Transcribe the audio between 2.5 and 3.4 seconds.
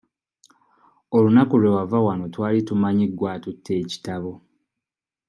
tumanyi gwe